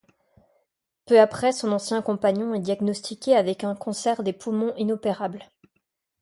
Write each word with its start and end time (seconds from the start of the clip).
Peu 1.05 1.19
après 1.19 1.51
son 1.51 1.71
ancien 1.71 2.01
compagnon 2.01 2.55
est 2.55 2.59
diagnostiqué 2.59 3.35
avec 3.35 3.63
un 3.63 3.75
cancer 3.75 4.23
des 4.23 4.33
poumons 4.33 4.73
inopérable. 4.75 5.43